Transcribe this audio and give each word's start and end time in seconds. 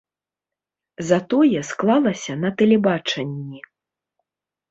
Затое 1.09 1.59
склалася 1.71 2.33
на 2.45 2.49
тэлебачанні. 2.61 3.59